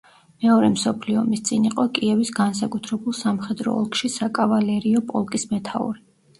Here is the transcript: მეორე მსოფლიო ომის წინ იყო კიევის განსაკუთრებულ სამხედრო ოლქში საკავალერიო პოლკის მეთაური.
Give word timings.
მეორე 0.43 0.69
მსოფლიო 0.75 1.19
ომის 1.23 1.43
წინ 1.49 1.67
იყო 1.71 1.85
კიევის 1.99 2.33
განსაკუთრებულ 2.41 3.17
სამხედრო 3.21 3.77
ოლქში 3.85 4.13
საკავალერიო 4.19 5.07
პოლკის 5.15 5.51
მეთაური. 5.57 6.07